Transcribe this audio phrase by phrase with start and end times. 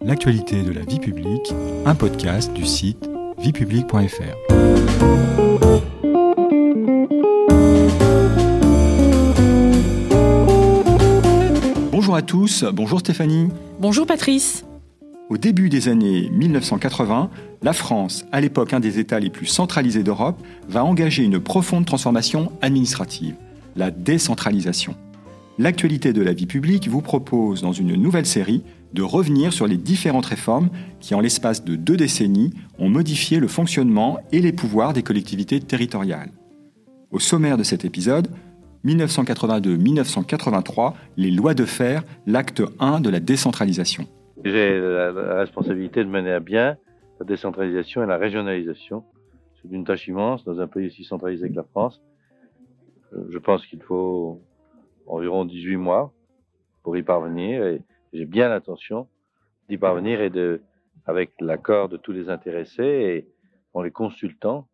[0.00, 1.52] l'actualité de la vie publique,
[1.84, 4.36] un podcast du site viepublique.fr.
[11.90, 13.48] Bonjour à tous, bonjour Stéphanie.
[13.80, 14.64] Bonjour Patrice.
[15.30, 17.28] Au début des années 1980,
[17.62, 21.84] la France, à l'époque un des États les plus centralisés d'Europe, va engager une profonde
[21.84, 23.34] transformation administrative,
[23.76, 24.94] la décentralisation.
[25.58, 28.62] L'actualité de la vie publique vous propose, dans une nouvelle série,
[28.92, 30.70] de revenir sur les différentes réformes
[31.00, 35.60] qui, en l'espace de deux décennies, ont modifié le fonctionnement et les pouvoirs des collectivités
[35.60, 36.30] territoriales.
[37.10, 38.28] Au sommaire de cet épisode,
[38.84, 44.06] 1982-1983, les lois de fer, l'acte 1 de la décentralisation.
[44.44, 46.76] J'ai la, responsabilité de mener à bien
[47.18, 49.04] la décentralisation et la régionalisation.
[49.60, 52.00] C'est une tâche immense dans un pays aussi centralisé que la France.
[53.12, 54.40] Euh, je pense qu'il faut
[55.06, 56.12] environ 18 mois
[56.82, 57.82] pour y parvenir et
[58.18, 59.06] j'ai bien l'intention
[59.68, 60.60] d'y parvenir et de,
[61.06, 63.28] avec l'accord de tous les intéressés et
[63.74, 64.66] en les consultant,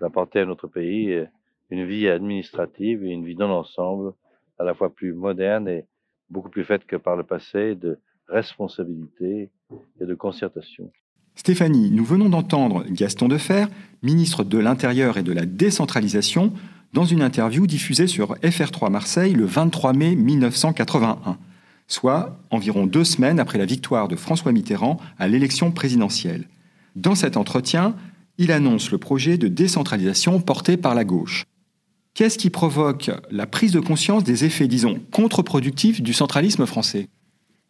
[0.00, 1.26] d'apporter à notre pays euh,
[1.70, 4.14] une vie administrative et une vie dans l'ensemble
[4.58, 5.84] à la fois plus moderne et
[6.28, 9.50] beaucoup plus faite que par le passé de responsabilité
[10.00, 10.90] et de concertation.
[11.36, 13.66] Stéphanie, nous venons d'entendre Gaston Defer,
[14.02, 16.52] ministre de l'Intérieur et de la décentralisation,
[16.92, 21.38] dans une interview diffusée sur FR3 Marseille le 23 mai 1981,
[21.86, 26.48] soit environ deux semaines après la victoire de François Mitterrand à l'élection présidentielle.
[26.96, 27.94] Dans cet entretien,
[28.38, 31.44] il annonce le projet de décentralisation porté par la gauche.
[32.14, 37.08] Qu'est-ce qui provoque la prise de conscience des effets, disons, contre-productifs du centralisme français?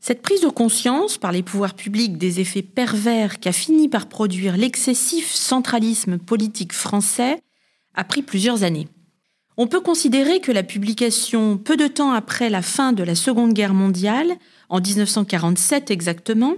[0.01, 4.57] Cette prise de conscience par les pouvoirs publics des effets pervers qu'a fini par produire
[4.57, 7.41] l'excessif centralisme politique français
[7.95, 8.89] a pris plusieurs années.
[9.57, 13.53] On peut considérer que la publication, peu de temps après la fin de la Seconde
[13.53, 14.37] Guerre mondiale,
[14.69, 16.55] en 1947 exactement,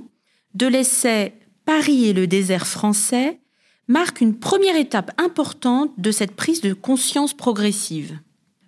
[0.54, 3.40] de l'essai Paris et le désert français,
[3.88, 8.18] marque une première étape importante de cette prise de conscience progressive.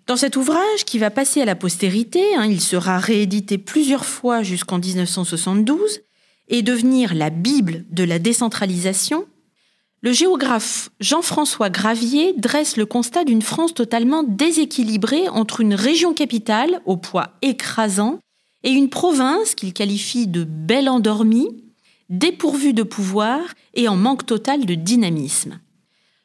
[0.07, 4.43] Dans cet ouvrage, qui va passer à la postérité, hein, il sera réédité plusieurs fois
[4.43, 6.01] jusqu'en 1972,
[6.49, 9.27] et devenir la Bible de la décentralisation,
[10.03, 16.81] le géographe Jean-François Gravier dresse le constat d'une France totalement déséquilibrée entre une région capitale
[16.85, 18.19] au poids écrasant
[18.63, 21.49] et une province qu'il qualifie de belle endormie,
[22.09, 23.41] dépourvue de pouvoir
[23.75, 25.59] et en manque total de dynamisme.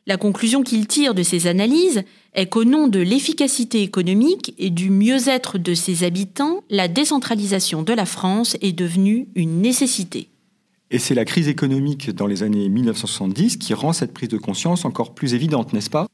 [0.08, 2.04] La conclusion qu'il tire de ces analyses
[2.34, 7.94] est qu'au nom de l'efficacité économique et du mieux-être de ses habitants, la décentralisation de
[7.94, 10.30] la France est devenue une nécessité.
[10.94, 14.84] Et c'est la crise économique dans les années 1970 qui rend cette prise de conscience
[14.84, 16.06] encore plus évidente, n'est-ce pas?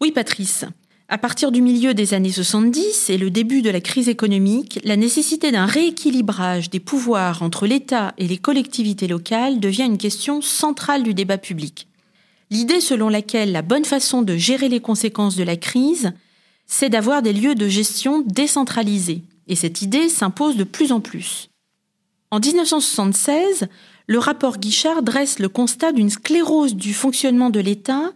[0.00, 0.64] Oui, Patrice.
[1.08, 4.96] À partir du milieu des années 70 et le début de la crise économique, la
[4.96, 11.02] nécessité d'un rééquilibrage des pouvoirs entre l'État et les collectivités locales devient une question centrale
[11.02, 11.88] du débat public.
[12.50, 16.12] L'idée selon laquelle la bonne façon de gérer les conséquences de la crise,
[16.66, 19.24] c'est d'avoir des lieux de gestion décentralisés.
[19.48, 21.50] Et cette idée s'impose de plus en plus.
[22.30, 23.66] En 1976,
[24.10, 28.10] le rapport Guichard dresse le constat d'une sclérose du fonctionnement de l'État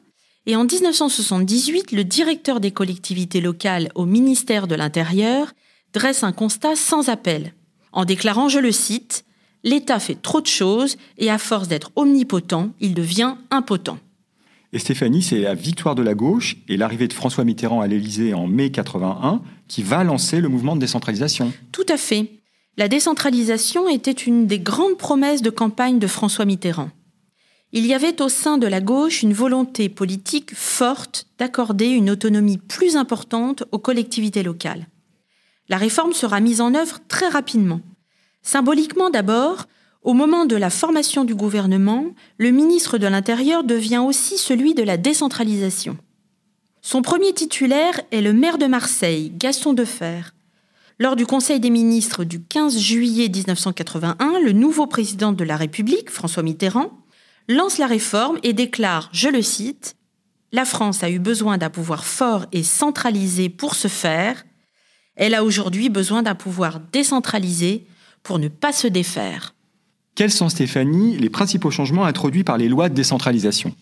[0.44, 5.52] et en 1978, le directeur des collectivités locales au ministère de l'Intérieur
[5.92, 7.54] dresse un constat sans appel,
[7.92, 9.24] en déclarant, je le cite,
[9.62, 13.98] L'État fait trop de choses et à force d'être omnipotent, il devient impotent.
[14.72, 18.34] Et Stéphanie, c'est la victoire de la gauche et l'arrivée de François Mitterrand à l'Élysée
[18.34, 21.52] en mai 81 qui va lancer le mouvement de décentralisation.
[21.70, 22.32] Tout à fait.
[22.76, 26.90] La décentralisation était une des grandes promesses de campagne de François Mitterrand.
[27.70, 32.58] Il y avait au sein de la gauche une volonté politique forte d'accorder une autonomie
[32.58, 34.88] plus importante aux collectivités locales.
[35.68, 37.80] La réforme sera mise en œuvre très rapidement.
[38.42, 39.66] Symboliquement d'abord,
[40.02, 42.06] au moment de la formation du gouvernement,
[42.38, 45.96] le ministre de l'Intérieur devient aussi celui de la décentralisation.
[46.82, 50.20] Son premier titulaire est le maire de Marseille, Gaston Defer.
[51.00, 56.08] Lors du Conseil des ministres du 15 juillet 1981, le nouveau président de la République,
[56.08, 56.92] François Mitterrand,
[57.48, 59.96] lance la réforme et déclare, je le cite,
[60.52, 64.44] La France a eu besoin d'un pouvoir fort et centralisé pour se faire.
[65.16, 67.86] Elle a aujourd'hui besoin d'un pouvoir décentralisé
[68.22, 69.56] pour ne pas se défaire.
[70.14, 73.74] Quels sont, Stéphanie, les principaux changements introduits par les lois de décentralisation?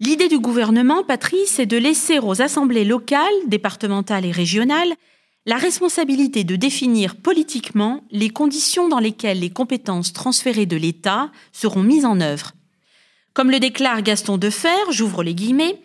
[0.00, 4.92] L'idée du gouvernement, Patrice, est de laisser aux assemblées locales, départementales et régionales
[5.46, 11.82] la responsabilité de définir politiquement les conditions dans lesquelles les compétences transférées de l'État seront
[11.82, 12.52] mises en œuvre.
[13.32, 15.80] Comme le déclare Gaston Defer, j'ouvre les guillemets,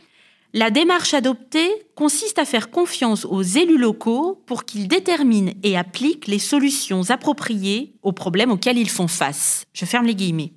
[0.56, 6.28] La démarche adoptée consiste à faire confiance aux élus locaux pour qu'ils déterminent et appliquent
[6.28, 9.66] les solutions appropriées aux problèmes auxquels ils font face.
[9.74, 10.54] Je ferme les guillemets.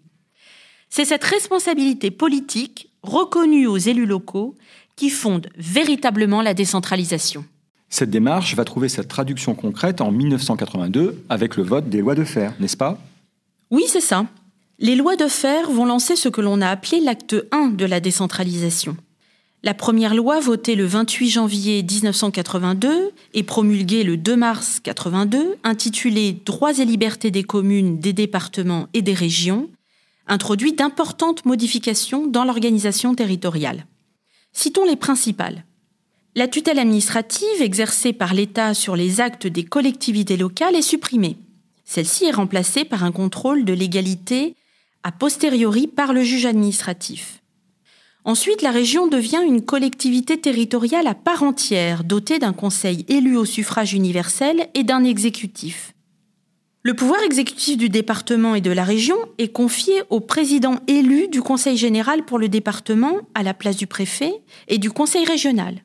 [0.90, 4.54] C'est cette responsabilité politique reconnue aux élus locaux
[4.96, 7.46] qui fonde véritablement la décentralisation.
[7.88, 12.24] Cette démarche va trouver sa traduction concrète en 1982 avec le vote des lois de
[12.24, 12.98] fer, n'est-ce pas?
[13.70, 14.26] Oui, c'est ça.
[14.78, 18.00] Les lois de fer vont lancer ce que l'on a appelé l'acte 1 de la
[18.00, 18.96] décentralisation.
[19.62, 26.40] La première loi, votée le 28 janvier 1982 et promulguée le 2 mars 82, intitulée
[26.44, 29.68] Droits et libertés des communes, des départements et des régions,
[30.28, 33.86] introduit d'importantes modifications dans l'organisation territoriale.
[34.52, 35.64] Citons les principales.
[36.38, 41.38] La tutelle administrative exercée par l'État sur les actes des collectivités locales est supprimée.
[41.86, 44.54] Celle-ci est remplacée par un contrôle de légalité
[45.02, 47.42] a posteriori par le juge administratif.
[48.26, 53.46] Ensuite, la région devient une collectivité territoriale à part entière, dotée d'un conseil élu au
[53.46, 55.94] suffrage universel et d'un exécutif.
[56.82, 61.40] Le pouvoir exécutif du département et de la région est confié au président élu du
[61.40, 64.34] Conseil général pour le département à la place du préfet
[64.68, 65.80] et du Conseil régional.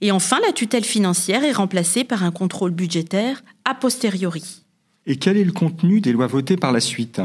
[0.00, 4.62] Et enfin, la tutelle financière est remplacée par un contrôle budgétaire a posteriori.
[5.06, 7.20] Et quel est le contenu des lois votées par la suite?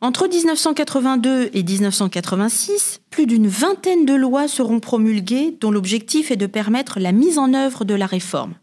[0.00, 6.46] Entre 1982 et 1986, plus d'une vingtaine de lois seront promulguées dont l'objectif est de
[6.46, 8.54] permettre la mise en œuvre de la réforme,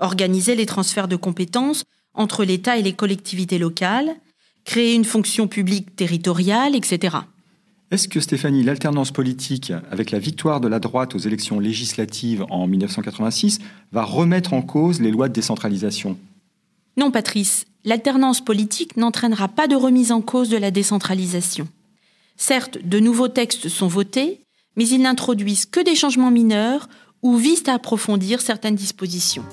[0.00, 1.84] organiser les transferts de compétences
[2.14, 4.16] entre l'État et les collectivités locales,
[4.64, 7.18] créer une fonction publique territoriale, etc.
[7.92, 12.66] Est-ce que Stéphanie, l'alternance politique, avec la victoire de la droite aux élections législatives en
[12.66, 13.58] 1986,
[13.92, 16.16] va remettre en cause les lois de décentralisation?
[16.96, 21.68] Non, Patrice, l'alternance politique n'entraînera pas de remise en cause de la décentralisation.
[22.38, 24.40] Certes, de nouveaux textes sont votés,
[24.74, 26.88] mais ils n'introduisent que des changements mineurs
[27.20, 29.44] ou visent à approfondir certaines dispositions.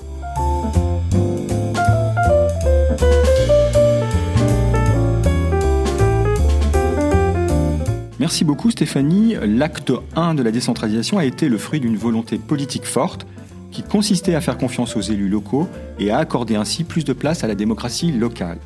[8.20, 9.34] Merci beaucoup Stéphanie.
[9.46, 13.26] L'acte 1 de la décentralisation a été le fruit d'une volonté politique forte
[13.70, 15.66] qui consistait à faire confiance aux élus locaux
[15.98, 18.58] et à accorder ainsi plus de place à la démocratie locale.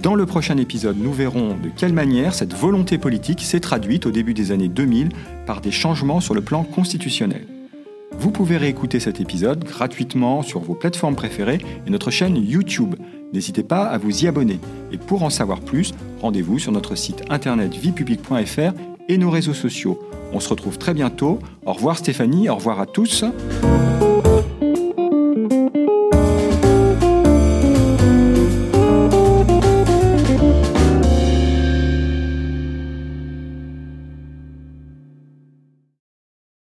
[0.00, 4.10] Dans le prochain épisode, nous verrons de quelle manière cette volonté politique s'est traduite au
[4.10, 5.10] début des années 2000
[5.44, 7.46] par des changements sur le plan constitutionnel.
[8.16, 12.94] Vous pouvez réécouter cet épisode gratuitement sur vos plateformes préférées et notre chaîne YouTube.
[13.32, 14.60] N'hésitez pas à vous y abonner.
[14.92, 18.72] Et pour en savoir plus, rendez-vous sur notre site internet viepublique.fr
[19.08, 19.98] et nos réseaux sociaux.
[20.32, 21.38] On se retrouve très bientôt.
[21.66, 23.24] Au revoir Stéphanie, au revoir à tous.